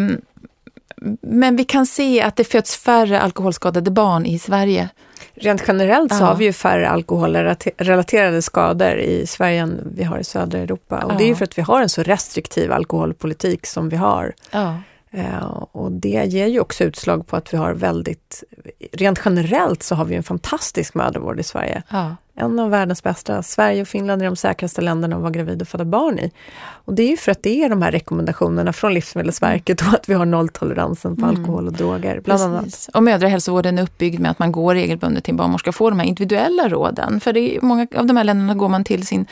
[1.22, 4.89] men vi kan se att det föds färre alkoholskadade barn i Sverige.
[5.34, 6.26] Rent generellt så ja.
[6.26, 11.00] har vi ju färre alkoholrelaterade skador i Sverige än vi har i södra Europa.
[11.06, 11.17] Och ja.
[11.17, 14.34] det är ju för att vi har en så restriktiv alkoholpolitik som vi har.
[14.52, 14.76] Ja.
[15.17, 18.43] Uh, och det ger ju också utslag på att vi har väldigt,
[18.91, 21.84] rent generellt så har vi en fantastisk mödravård i Sverige.
[21.89, 23.43] Ja en av världens bästa.
[23.43, 26.32] Sverige och Finland är de säkraste länderna att vara gravid och föda barn i.
[26.62, 30.10] Och det är ju för att det är de här rekommendationerna från Livsmedelsverket och att
[30.10, 31.39] vi har nolltoleransen på mm.
[31.39, 32.21] alkohol och droger.
[32.24, 32.89] Bland annat.
[32.93, 36.00] Och mödrahälsovården är uppbyggd med att man går regelbundet till en barnmorska och får de
[36.00, 37.19] här individuella råden.
[37.19, 39.26] För i många av de här länderna går man till sin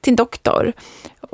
[0.00, 0.72] till en doktor.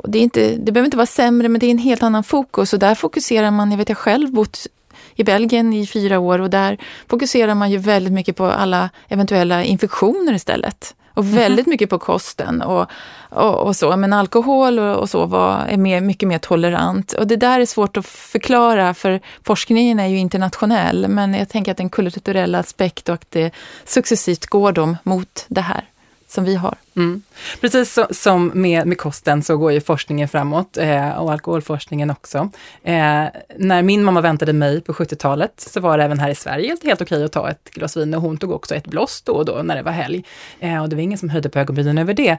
[0.03, 2.73] Det, är inte, det behöver inte vara sämre, men det är en helt annan fokus.
[2.73, 4.67] Och där fokuserar man, jag vet jag själv bott
[5.15, 6.77] i Belgien i fyra år och där
[7.09, 10.93] fokuserar man ju väldigt mycket på alla eventuella infektioner istället.
[11.13, 11.35] och Mhm.
[11.35, 12.85] väldigt mycket på kosten och,
[13.29, 13.97] och, och så.
[13.97, 17.13] Men alkohol och, och så var, är mer, mycket mer tolerant.
[17.13, 21.07] Och det där är svårt att förklara för forskningen är ju internationell.
[21.07, 23.51] Men jag tänker att den kulturella aspekt och att det
[23.85, 25.83] successivt går de mot det här
[26.27, 26.75] som vi har.
[26.95, 27.21] Mm.
[27.61, 32.49] Precis så, som med, med kosten så går ju forskningen framåt eh, och alkoholforskningen också.
[32.83, 33.25] Eh,
[33.57, 36.83] när min mamma väntade mig på 70-talet så var det även här i Sverige helt,
[36.83, 39.45] helt okej att ta ett glas vin och hon tog också ett bloss då och
[39.45, 40.23] då när det var helg.
[40.59, 42.37] Eh, och det var ingen som höjde på ögonbrynen över det.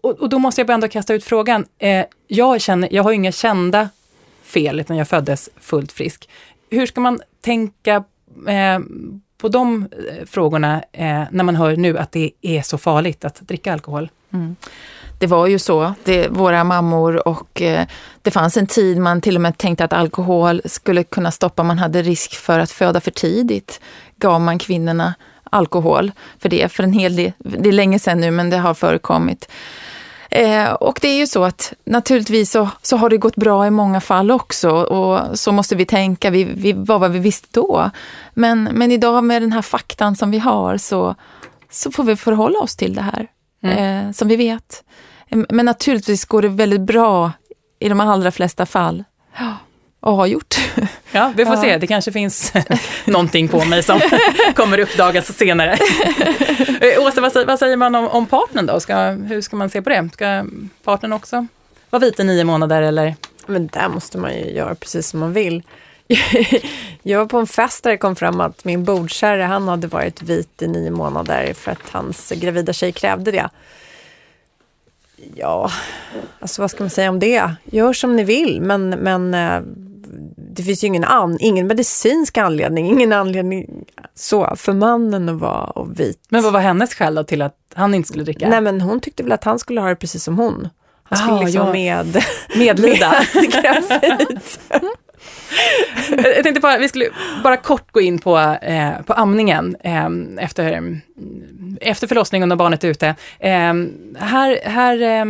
[0.00, 1.64] Och, och då måste jag bara ändå kasta ut frågan.
[1.78, 3.88] Eh, jag, känner, jag har ju inga kända
[4.42, 6.28] fel utan jag föddes fullt frisk.
[6.70, 8.04] Hur ska man tänka
[8.48, 8.78] eh,
[9.46, 13.40] på de eh, frågorna eh, när man hör nu att det är så farligt att
[13.40, 14.10] dricka alkohol?
[14.32, 14.56] Mm.
[15.18, 17.86] Det var ju så, det, våra mammor och eh,
[18.22, 21.78] det fanns en tid man till och med tänkte att alkohol skulle kunna stoppa, man
[21.78, 23.80] hade risk för att föda för tidigt.
[24.16, 25.14] Gav man kvinnorna
[25.50, 28.74] alkohol för det, för en hel del, det är länge sedan nu men det har
[28.74, 29.48] förekommit.
[30.30, 33.70] Eh, och det är ju så att naturligtvis så, så har det gått bra i
[33.70, 37.90] många fall också och så måste vi tänka, vi, vi, vad var vi visste då?
[38.34, 41.14] Men, men idag med den här faktan som vi har så,
[41.70, 43.28] så får vi förhålla oss till det här
[43.62, 44.84] eh, som vi vet.
[45.28, 47.32] Men naturligtvis går det väldigt bra
[47.78, 49.04] i de allra flesta fall.
[50.06, 50.54] Ja, och har gjort.
[51.12, 51.62] Ja, vi får Ja.
[51.62, 51.78] se.
[51.78, 52.52] Det kanske finns
[53.04, 54.00] någonting på mig som
[54.54, 55.78] kommer uppdagas senare.
[56.80, 58.80] Eh, Åsa, vad säger, vad säger man om, om partnern då?
[58.80, 60.08] Ska, hur ska man se på det?
[60.12, 60.44] Ska
[60.84, 61.46] partnern också
[61.90, 63.14] vara vit i nio månader eller?
[63.46, 65.62] Men där måste man ju göra precis som man vill.
[67.02, 70.22] Jag var på en fest där det kom fram att min bordkärre, han hade varit
[70.22, 73.48] vit i nio månader för att hans gravida tjej krävde det.
[75.34, 75.70] Ja,
[76.40, 77.50] alltså vad ska man säga om det?
[77.64, 79.60] Gör som ni vill, men, men eh,
[80.36, 85.64] det finns ju ingen, an, ingen medicinsk anledning, ingen anledning så för mannen att vara
[85.64, 86.26] och vit.
[86.28, 88.48] Men vad var hennes skäl då till att han inte skulle dricka?
[88.48, 90.68] Nej, men hon tyckte väl att han skulle ha det precis som hon.
[91.02, 91.72] Han skulle Ah, liksom ja.
[91.72, 92.24] med,
[92.56, 93.14] Medlida.
[93.34, 94.40] med.
[96.10, 97.08] Jag tänkte bara, vi skulle
[97.42, 100.08] bara kort gå in på, eh, på amningen eh,
[100.44, 101.00] efter,
[101.80, 103.06] efter förlossningen och barnet är ute.
[103.38, 103.74] Eh,
[104.18, 105.24] här här eh,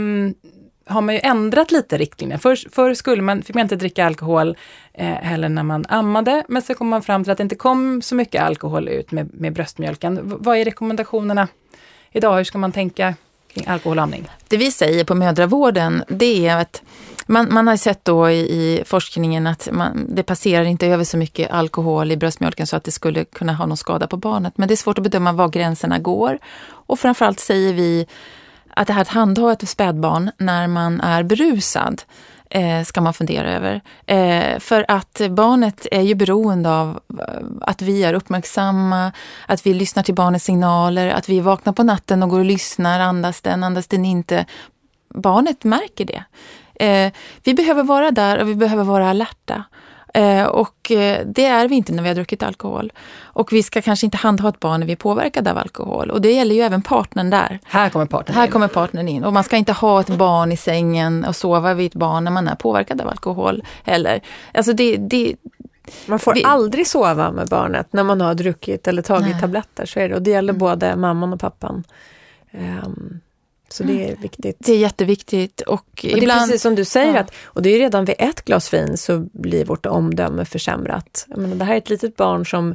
[0.86, 2.38] har man ju ändrat lite riktlinjer.
[2.38, 4.56] Förr, förr skulle man, fick man inte dricka alkohol
[4.92, 8.02] eh, heller när man ammade, men så kom man fram till att det inte kom
[8.02, 10.28] så mycket alkohol ut med, med bröstmjölken.
[10.28, 11.48] V- vad är rekommendationerna
[12.12, 12.36] idag?
[12.36, 13.14] Hur ska man tänka
[13.54, 14.28] kring alkohol och amning?
[14.48, 16.82] Det vi säger på mödravården, det är att
[17.26, 21.16] man, man har sett då i, i forskningen att man, det passerar inte över så
[21.16, 24.58] mycket alkohol i bröstmjölken så att det skulle kunna ha någon skada på barnet.
[24.58, 26.38] Men det är svårt att bedöma var gränserna går.
[26.68, 28.06] Och framförallt säger vi
[28.76, 32.02] att det här att handha ett spädbarn när man är berusad
[32.50, 33.80] eh, ska man fundera över.
[34.06, 39.12] Eh, för att barnet är ju beroende av eh, att vi är uppmärksamma,
[39.46, 43.00] att vi lyssnar till barnets signaler, att vi vaknar på natten och går och lyssnar,
[43.00, 44.46] andas den, andas den inte.
[45.14, 46.24] Barnet märker det.
[46.86, 47.12] Eh,
[47.44, 49.64] vi behöver vara där och vi behöver vara alerta.
[50.16, 52.92] Eh, och eh, det är vi inte när vi har druckit alkohol.
[53.22, 56.10] Och vi ska kanske inte handha ett barn när vi är påverkade av alkohol.
[56.10, 57.58] Och det gäller ju även partnern där.
[57.64, 58.52] Här kommer partnern Här in.
[58.52, 59.24] kommer partnern in.
[59.24, 62.30] Och man ska inte ha ett barn i sängen och sova vid ett barn när
[62.30, 63.62] man är påverkad av alkohol.
[63.84, 64.20] Eller,
[64.54, 65.34] alltså det, det,
[66.06, 69.40] Man får Vi- aldrig sova med barnet när man har druckit eller tagit Nej.
[69.40, 69.86] tabletter.
[69.86, 70.14] Så är det.
[70.14, 71.84] Och det gäller både mamman och pappan.
[72.50, 73.20] Ehm,
[73.68, 74.56] så det är viktigt.
[74.58, 75.60] det är jätteviktigt.
[75.60, 77.20] Och, Och det är precis som du säger, Ja.
[77.20, 81.26] att, och det är redan vid ett glas vin så blir vårt omdöme försämrat.
[81.28, 82.74] Jag menar, det här är ett litet barn som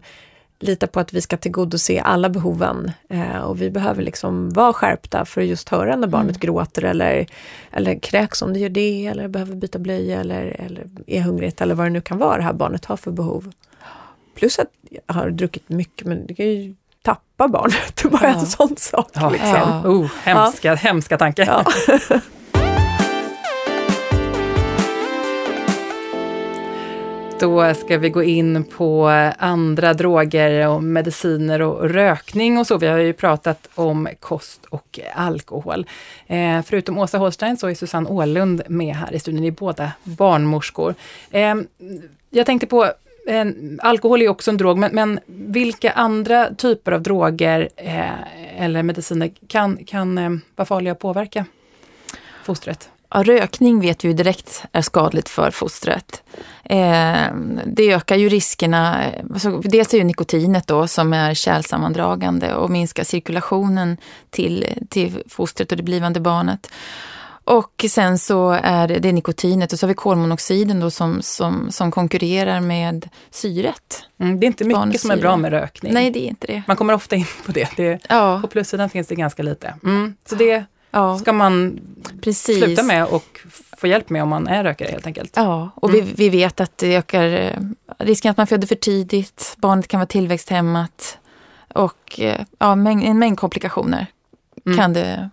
[0.59, 5.25] litar på att vi ska tillgodose alla behoven eh, och vi behöver liksom vara skärpta
[5.25, 7.27] för att just höra när barnet gråter eller,
[7.71, 11.75] eller kräks om det gör det eller behöver byta blöja eller, eller är hungrigt eller
[11.75, 13.51] vad det nu kan vara det här barnet har för behov.
[14.35, 18.33] Plus att jag har druckit mycket men det kan ju tappa barnet, bara Ja.
[18.39, 19.09] en sån sak.
[19.13, 19.49] Ja, liksom.
[19.49, 19.81] Ja.
[19.89, 21.43] Oh, hemska, hemska tanke.
[21.45, 21.65] Ja.
[27.39, 32.77] Då ska vi gå in på andra droger och mediciner och rökning och så.
[32.77, 35.85] Vi har ju pratat om kost och alkohol.
[36.27, 39.41] Eh, förutom Åsa Holstein så är Susanne Åhlund med här i studion.
[39.41, 40.95] Ni är båda barnmorskor.
[41.31, 41.55] Eh,
[42.29, 42.91] jag tänkte på,
[43.27, 43.45] eh,
[43.79, 49.31] alkohol är också en drog, men, men vilka andra typer av droger eh, eller mediciner
[49.47, 51.45] kan, kan eh, vara farliga att påverka
[52.43, 52.89] fostret?
[53.13, 56.23] Ja, rökning vet vi ju direkt är skadligt för fostret.
[56.63, 59.03] Eh, det ökar ju riskerna.
[59.33, 63.97] Alltså, dels är ju nikotinet då som är kärlsammandragande och minskar cirkulationen
[64.29, 66.71] till, till fostret och det blivande barnet.
[67.43, 71.91] Och sen så är det, nikotinet och så har vi kolmonoxiden då som, som, som
[71.91, 74.03] konkurrerar med syret.
[74.19, 75.93] Mm, det är inte mycket som är bra med rökning.
[75.93, 76.63] Nej, det är inte det.
[76.67, 77.69] Man kommer ofta in på det.
[77.77, 78.39] det ja.
[78.41, 79.73] På plussidan finns det ganska lite.
[79.83, 81.19] Mm, så det ja.
[81.19, 81.79] ska man
[82.21, 82.57] Precis.
[82.57, 83.39] sluta med och
[83.77, 85.33] få hjälp med om man är rökare helt enkelt.
[85.35, 86.05] Ja, och mm.
[86.05, 87.57] vi, vi vet att det ökar eh,
[87.97, 91.17] risken att man föder för tidigt, barnet kan vara tillväxthämmat
[91.73, 94.07] och eh, ja, en mängd komplikationer
[94.65, 94.77] mm.
[94.77, 95.29] kan det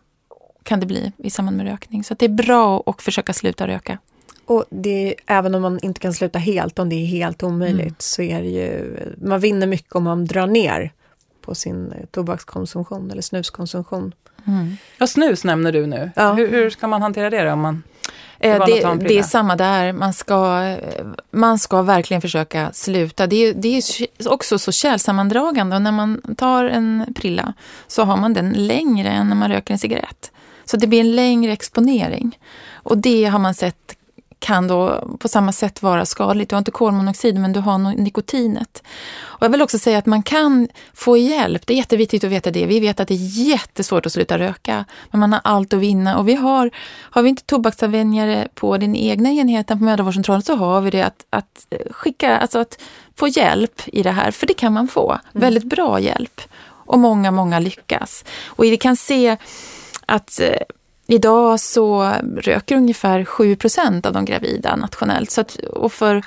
[0.69, 2.05] kan det bli i samband med rökning.
[2.05, 3.99] Så det är bra att försöka sluta röka.
[4.47, 7.95] Och det, även om man inte kan sluta helt, om det är helt omöjligt, mm.
[7.99, 10.93] så är det ju, man vinner mycket om man drar ner
[11.41, 14.15] på sin tobakskonsumtion eller snuskonsumtion.
[14.47, 14.77] Mm.
[14.99, 16.11] Ja, snus nämner du nu.
[16.17, 16.33] Ja.
[16.33, 17.53] Hur, hur, ska man hantera det då?
[17.53, 17.83] Om man
[18.39, 19.93] eh, det, det, är samma där.
[19.93, 20.61] Man ska,
[21.31, 23.27] man ska verkligen försöka sluta.
[23.27, 23.83] Det är, det är
[24.29, 25.77] också så kärlsammandragande.
[25.77, 27.55] Och när man tar en prilla
[27.87, 30.33] så har man den längre än när man röker en cigarett.
[30.71, 32.39] Så det blir en längre exponering.
[32.73, 33.99] Och det har man sett
[34.39, 36.51] kan då på samma sätt vara skadligt.
[36.51, 38.83] Du har inte kolmonoxid men du har nikotinet.
[39.21, 41.67] Och jag vill också säga att man kan få hjälp.
[41.67, 42.67] Det är jätteviktigt att veta det.
[42.67, 44.85] Vi vet att det är jättesvårt att sluta röka.
[45.11, 46.19] Men man har allt att vinna.
[46.19, 50.81] Och vi har, har vi inte tobaksavvänjare på den egna enheten på mödravårdscentralen så har
[50.81, 52.81] vi det att, att skicka, alltså att
[53.17, 54.31] få hjälp i det här.
[54.31, 55.11] För det kan man få.
[55.11, 55.21] Mm.
[55.33, 56.41] Väldigt bra hjälp.
[56.65, 58.25] Och många, många lyckas.
[58.47, 59.37] Och vi kan se
[60.09, 60.63] att eh,
[61.07, 65.31] idag så röker ungefär 7% av de gravida nationellt.
[65.31, 66.23] Så att, och för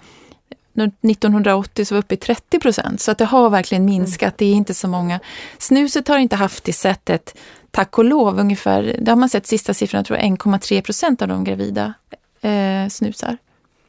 [1.02, 4.38] 1980 så var uppe i 30 procent, så att det har verkligen minskat.
[4.38, 5.20] Det är inte så många.
[5.58, 7.38] Snuset har inte haft det sättet,
[7.72, 11.28] tack och lov, ungefär, det har man sett sista siffrorna, tror jag 1,3 procent av
[11.28, 11.94] de gravida
[12.42, 13.38] eh, snusar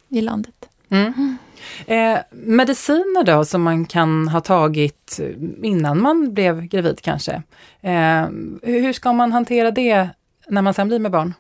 [0.09, 0.68] i landet.
[0.92, 1.38] Mm.
[1.87, 7.42] Eh, mediciner då som man kan ha tagit eh, innan man blev gravid kanske.
[7.81, 8.26] Eh,
[8.62, 10.09] hur ska man hantera det
[10.48, 11.35] när man sen blir med barn?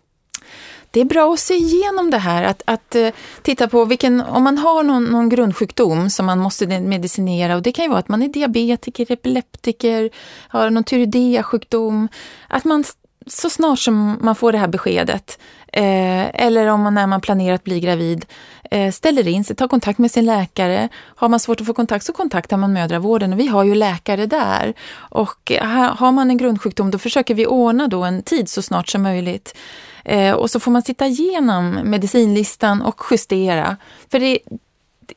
[0.90, 3.08] Det är bra att se igenom det här, att, att uh,
[3.42, 7.72] titta på vilken, om man har någon, någon, grundsjukdom som man måste medicinera och det
[7.72, 10.10] kan ju vara att man är diabetiker, epileptiker,
[10.48, 12.08] har någon tyreoidea-sjukdom,
[12.48, 12.84] att man
[13.26, 15.38] så snart som man får det här beskedet
[15.72, 18.26] eh, eller om man när man planerar att bli gravid
[18.70, 20.88] eh, ställer in sig, tar kontakt med sin läkare.
[20.94, 24.26] Har man svårt att få kontakt så kontaktar man mödravården och vi har ju läkare
[24.26, 24.74] där.
[24.94, 25.64] Och eh,
[25.96, 29.56] har man en grundsjukdom då försöker vi ordna då en tid så snart som möjligt.
[30.04, 33.76] Eh, och så får man sitta igenom medicinlistan och justera.
[34.10, 34.38] För det,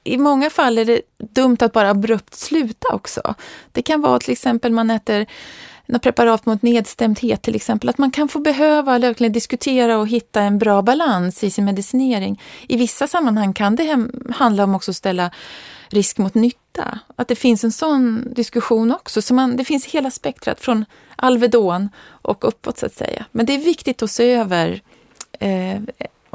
[0.04, 3.36] i många fall är det dumt att bara abrupt sluta också.
[3.72, 5.26] Det kan vara till exempel man äter
[5.86, 10.42] något preparat mot nedstämdhet till exempel, att man kan få behöva verkligen diskutera och hitta
[10.42, 12.42] en bra balans i sin medicinering.
[12.68, 15.32] I vissa sammanhang kan det handla om också att ställa
[15.90, 17.00] risk mot nytta.
[17.16, 19.22] Att det finns en sån diskussion också.
[19.22, 23.26] Så man, det finns hela spektrat från Alvedon och uppåt så att säga.
[23.32, 24.82] Men det är viktigt att se över
[25.40, 25.82] eh,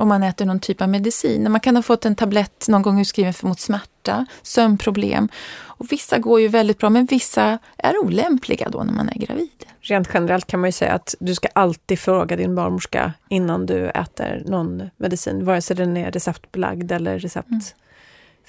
[0.01, 1.53] om man äter någon typ av medicin.
[1.53, 5.29] Man kan ha fått en tablett någon gång utskriven för mot smärta, sömnproblem.
[5.63, 9.65] Och vissa går ju väldigt bra, men vissa är olämpliga då när man är gravid.
[9.81, 13.89] Rent generellt kan man ju säga att du ska alltid fråga din barnmorska innan du
[13.89, 17.49] äter någon medicin, vare sig den är receptbelagd eller recept.
[17.49, 17.61] Mm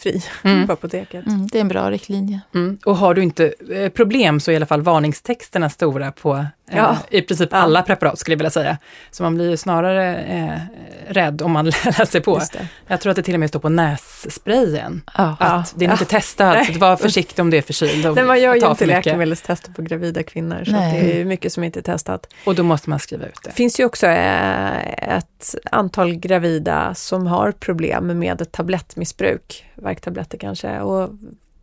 [0.02, 0.68] fri mm.
[0.68, 1.28] på apoteket.
[1.28, 2.42] Mm, det är en bra riktlinje.
[2.54, 2.78] Mm.
[2.86, 6.46] Och har du inte eh, problem så är i alla fall varningstexterna stora på
[6.78, 6.98] ja.
[7.10, 7.58] i princip ja.
[7.58, 8.78] alla preparat skulle jag vilja säga.
[9.12, 10.60] Så man blir snarare eh,
[11.08, 12.42] rädd om man läser på.
[12.88, 15.02] Jag tror att det till och med står på nässprayen.
[15.18, 15.36] Ja.
[15.40, 18.16] Att det är inte testat, så var försiktig om det är förkyld.
[18.16, 21.80] Nej, man gör ju inte läkemedelstester på gravida kvinnor, så det är mycket som inte
[21.80, 22.34] är testat.
[22.46, 23.50] Och då måste man skriva ut det.
[23.50, 30.80] Det finns ju också eh, ett antal gravida som har problem med tablettmissbruk värktabletter kanske
[30.80, 31.10] och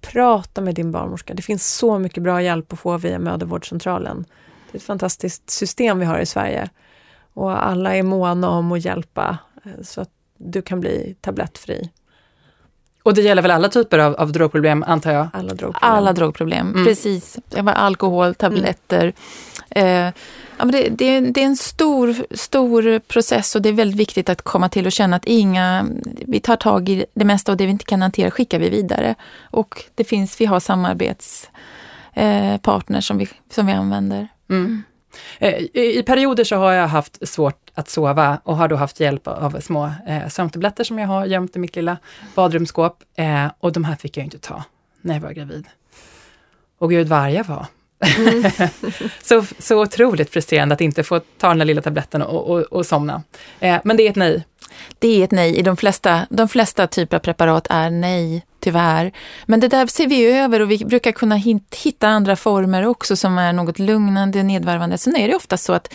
[0.00, 1.34] prata med din barnmorska.
[1.34, 4.24] Det finns så mycket bra hjälp att få via mödravårdscentralen.
[4.70, 6.68] Det är ett fantastiskt system vi har i Sverige
[7.34, 11.90] och alla är måna om att hjälpa eh, så att du kan bli tablettfri.
[13.02, 15.28] Och det gäller väl alla typer av, av drogproblem antar jag?
[15.32, 15.92] Alla drogproblem.
[15.92, 16.84] Alla drogproblem, mm.
[16.84, 17.38] precis.
[17.66, 19.12] Alkohol, tabletter.
[19.70, 20.06] Mm.
[20.06, 20.14] Eh,
[20.58, 24.28] Ja, men det, det, det, är en stor, stor process och det är väldigt viktigt
[24.28, 25.86] att komma till och känna att inga,
[26.26, 29.14] vi tar tag i det mesta och det vi inte kan hantera skickar vi vidare.
[29.50, 31.50] Och det finns, vi har samarbetspartners
[32.96, 34.28] eh, som, vi, som vi använder.
[34.50, 34.82] Mm.
[35.38, 39.00] Eh, I, I perioder så har jag haft svårt att sova och har då haft
[39.00, 41.96] hjälp av små eh, sömntabletter som jag har gömt i mitt lilla
[42.34, 43.02] badrumsskåp.
[43.16, 44.64] Eh, och de här fick jag inte ta
[45.00, 45.66] när jag var gravid.
[46.78, 47.66] Och gud vad arg jag var.
[48.18, 48.50] Mm.
[49.22, 52.86] så, så otroligt frustrerande att inte få ta den där lilla tabletten och, och, och
[52.86, 53.22] somna.
[53.60, 54.44] Eh, men det är ett nej.
[54.98, 55.56] Det är ett nej.
[55.56, 59.12] I de flesta, de flesta typer av preparat är nej, tyvärr.
[59.46, 61.36] Men det där ser vi över och vi brukar kunna
[61.72, 64.98] hitta andra former också som är något lugnande, nedvarvande.
[64.98, 65.94] Sen är det ofta så att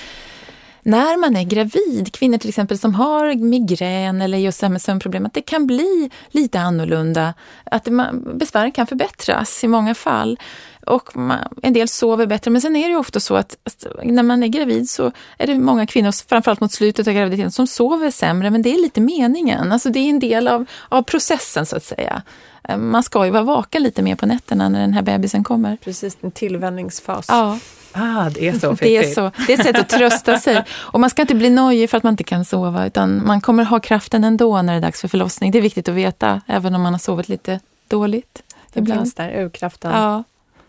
[0.85, 4.81] när man är gravid, kvinnor till exempel som har migrän eller just det här med
[4.81, 7.33] sömnproblem, att det kan bli lite annorlunda.
[7.63, 7.87] Att
[8.35, 10.39] besvären kan förbättras i många fall.
[10.85, 14.23] Och man, en del sover bättre, men sen är det ofta så att, att, när
[14.23, 18.11] man är gravid så är det många kvinnor, framförallt mot slutet av graviditeten, som sover
[18.11, 19.71] sämre, men det är lite meningen.
[19.71, 22.21] Alltså det är en del av, av processen så att säga.
[22.63, 25.77] Eh, man ska ju vara vaken lite mer på nätterna när den här bebisen kommer.
[25.77, 27.25] Precis, en tillvänjningsfas.
[27.29, 27.59] Ja.
[27.91, 29.31] Ah, det är så Det är, så.
[29.47, 30.63] det är ett sätt att trösta sig.
[30.71, 33.63] Och man ska inte bli nojig för att man inte kan sova, utan man kommer
[33.63, 35.51] ha kraften ändå när det är dags för förlossning.
[35.51, 38.43] Det är viktigt att veta, även om man har sovit lite dåligt.
[38.73, 39.01] Den ibland.
[39.01, 39.91] finns där, urkraften.
[39.91, 40.23] Ja,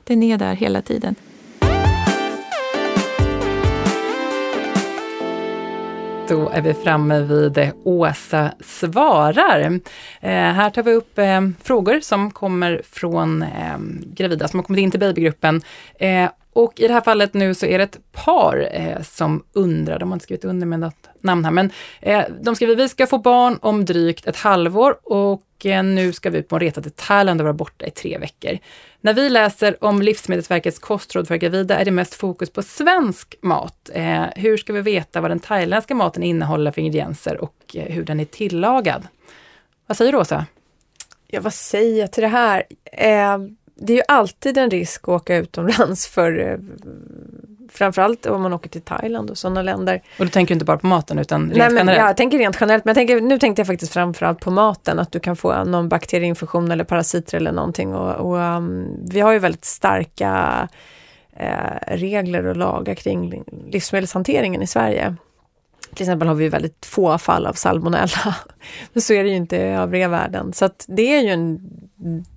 [0.05, 1.15] den är där hela tiden.
[6.29, 9.81] Då är vi framme vid Åsa svarar.
[10.21, 13.79] Eh, här tar vi upp eh, frågor som kommer från eh,
[14.15, 15.63] gravida som har kommit in till babygruppen.
[15.99, 19.99] Eh, och i det här fallet nu så är det ett par eh, som undrar,
[19.99, 23.07] de har inte skrivit under med något namn här, men eh, de skriver vi ska
[23.07, 27.41] få barn om drygt ett halvår och nu ska vi på en resa till Thailand
[27.41, 28.59] och vara borta i tre veckor.
[29.01, 33.91] När vi läser om Livsmedelsverkets kostråd för gravida är det mest fokus på svensk mat.
[33.93, 38.05] Eh, hur ska vi veta vad den thailändska maten innehåller för ingredienser och eh, hur
[38.05, 39.09] den är tillagad?
[39.87, 40.47] Vad säger du Åsa?
[41.27, 42.65] Ja, vad säger jag till det här?
[42.93, 43.39] Eh,
[43.75, 46.59] det är ju alltid en risk att åka utomlands för eh,
[47.73, 50.03] framförallt om man åker till Thailand och sådana länder.
[50.19, 51.99] Och du tänker inte bara på maten utan rent Nej, men, generellt?
[51.99, 52.85] Ja, jag tänker rent generellt.
[52.85, 55.89] Men jag tänker, nu tänkte jag faktiskt framförallt på maten, att du kan få någon
[55.89, 57.95] bakterieinfektion eller parasiter eller någonting.
[57.95, 60.69] Och, och um, vi har ju väldigt starka
[61.37, 65.17] eh, regler och lagar kring livsmedelshanteringen i Sverige.
[65.95, 68.35] Till exempel har vi väldigt få fall av salmonella.
[68.93, 70.53] Men så är det ju inte i övriga världen.
[70.53, 71.59] Så att det är ju en,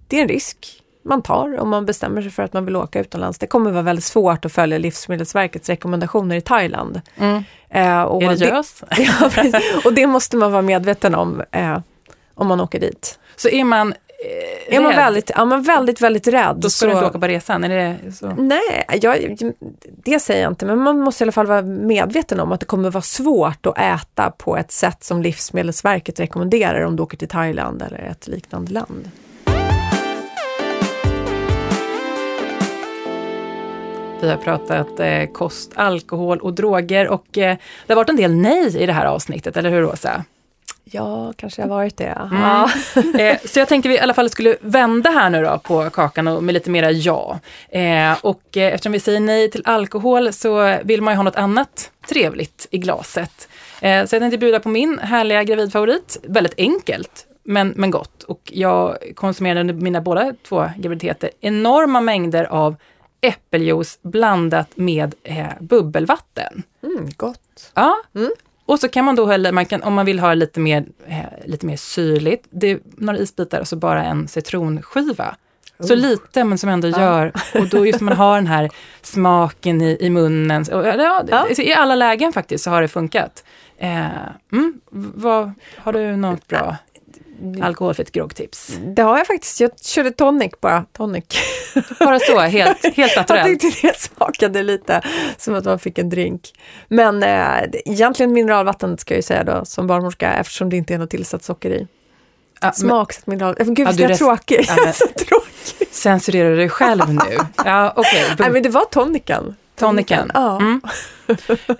[0.07, 2.99] det är en risk man tar om man bestämmer sig för att man vill åka
[2.99, 3.39] utomlands.
[3.39, 7.01] Det kommer vara väldigt svårt att följa Livsmedelsverkets rekommendationer i Thailand.
[7.17, 7.43] Mm.
[7.69, 8.63] Eh, och är det
[8.97, 11.79] ja, och det måste man vara medveten om eh,
[12.37, 13.19] om man åker dit.
[13.35, 13.93] Så är man
[14.69, 16.55] eh, är man väldigt, ja, man väldigt, väldigt rädd.
[16.55, 16.85] Då ska så...
[16.85, 17.63] du inte åka på resan?
[17.63, 18.33] Är det så?
[18.37, 19.37] Nej, jag,
[20.03, 22.65] det säger jag inte, men man måste i alla fall vara medveten om att det
[22.65, 27.27] kommer vara svårt att äta på ett sätt som Livsmedelsverket rekommenderar om du åker till
[27.27, 29.11] Thailand eller ett liknande land.
[34.21, 38.35] Vi har pratat eh, kost, alkohol och droger och eh, det har varit en del
[38.35, 40.23] nej i det här avsnittet, eller hur Rosa?
[40.91, 42.17] Ja, kanske har varit det.
[42.31, 42.41] Mm.
[42.41, 42.69] Ja.
[43.19, 46.27] eh, så jag tänkte vi i alla fall skulle vända här nu då på kakan
[46.27, 47.39] och med lite mera ja.
[47.69, 51.35] Eh, och eh, eftersom vi säger nej till alkohol så vill man ju ha något
[51.35, 53.47] annat trevligt i glaset.
[53.81, 56.19] Eh, så jag tänkte bjuda på min härliga gravidfavorit.
[56.23, 58.23] Väldigt enkelt, men, men gott.
[58.23, 62.75] Och jag konsumerade under mina båda två graviditeter enorma mängder av
[63.21, 66.63] äppeljuice blandat med eh, bubbelvatten.
[66.83, 67.71] Mm, gott.
[67.73, 67.95] Ja.
[68.15, 68.31] Mm.
[68.65, 71.45] Och så kan man då hälla, man kan, om man vill ha lite mer, eh,
[71.45, 75.35] lite mer syrligt, det några isbitar och så bara en citronskiva.
[75.79, 75.99] Så oh.
[75.99, 77.01] lite men som ändå ja.
[77.01, 78.69] gör, och då just man har den här
[79.01, 80.65] smaken i, i munnen.
[80.71, 81.47] Och, ja, ja.
[81.49, 83.43] I alla lägen faktiskt så har det funkat.
[83.77, 84.05] Eh,
[84.51, 86.75] mm, vad, har du något bra?
[87.61, 88.77] Alkoholfritt groggtips?
[88.95, 89.59] Det har jag faktiskt.
[89.59, 90.85] Jag körde tonic bara.
[90.93, 91.23] Tonic.
[91.99, 93.47] Bara så, helt, helt naturellt?
[93.49, 95.01] Jag tyckte det smakade lite
[95.37, 96.53] som att man fick en drink.
[96.87, 100.97] Men eh, egentligen mineralvatten ska jag ju säga då som barnmorska eftersom det inte är
[100.97, 101.87] något tillsatt socker i.
[102.61, 103.73] Ja, Smaksatt mineralvatten.
[103.73, 104.65] Gud, ja, du är jag tråkig.
[104.67, 104.75] Ja,
[105.15, 105.87] tråkig.
[105.91, 107.37] Censurerar du dig själv nu?
[107.65, 108.23] Ja, okay.
[108.39, 109.55] Nej, men det var toniken.
[109.79, 110.31] Toniken.
[110.33, 110.59] Ja.
[110.59, 110.81] Mm.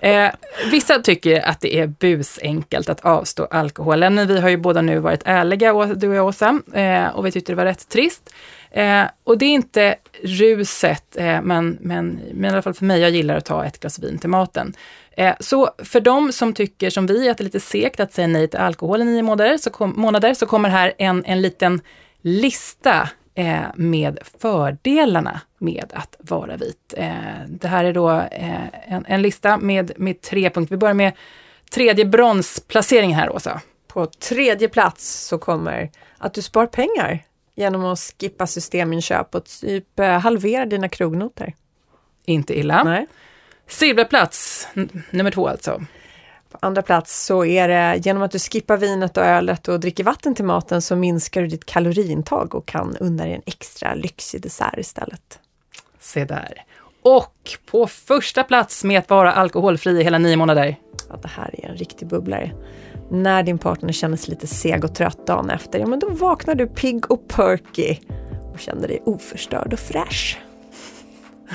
[0.00, 0.30] eh,
[0.70, 4.26] vissa tycker att det är busenkelt att avstå alkoholen.
[4.28, 7.52] Vi har ju båda nu varit ärliga, du och jag Åsa, eh, och vi tyckte
[7.52, 8.30] det var rätt trist.
[8.70, 13.00] Eh, och det är inte ruset, eh, men, men, men i alla fall för mig,
[13.00, 14.74] jag gillar att ta ett glas vin till maten.
[15.16, 18.26] Eh, så för de som tycker som vi, att det är lite segt att säga
[18.26, 21.80] nej till alkohol i nio månader, så, kom, månader, så kommer här en, en liten
[22.22, 23.08] lista
[23.38, 26.94] eh, med fördelarna med att vara vit.
[26.96, 27.12] Eh,
[27.48, 30.74] det här är då eh, en, en, lista med, med tre punkter.
[30.74, 31.12] Vi börjar med
[31.70, 33.60] tredje bronsplacering här, Åsa.
[33.86, 37.24] På tredje plats så kommer att du spar pengar
[37.54, 41.54] genom att skippa systeminköp och typ eh, halvera dina krognoter.
[42.24, 42.84] Inte illa.
[42.84, 43.06] Nej.
[43.66, 44.68] Silverplats,
[45.10, 45.82] nummer två alltså.
[46.50, 50.04] På andra plats så är det genom att du skippar vinet och ölet och dricker
[50.04, 54.42] vatten till maten så minskar du ditt kaloriintag och kan unna dig en extra lyxig
[54.42, 55.38] dessert istället.
[56.00, 56.64] Se där.
[57.02, 60.76] Och på första plats med att vara alkoholfri i hela nio månader.
[61.08, 62.52] Ja, det här är en riktig bubblare.
[63.10, 66.54] När din partner känner sig lite seg och trött dagen efter, ja men då vaknar
[66.54, 67.96] du pigg och perky
[68.52, 70.38] och känner dig oförstörd och fräsch.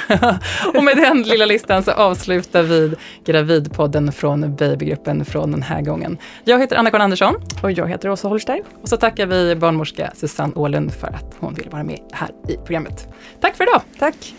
[0.75, 6.17] och med den lilla listan så avslutar vi Gravidpodden från Babygruppen från den här gången.
[6.43, 7.35] Jag heter Anna-Karin Andersson.
[7.63, 8.63] Och jag heter Åsa Holstein.
[8.81, 12.57] Och så tackar vi barnmorska Susanne Åhlund för att hon ville vara med här i
[12.57, 13.07] programmet.
[13.41, 13.81] Tack för idag.
[13.99, 14.33] Tack.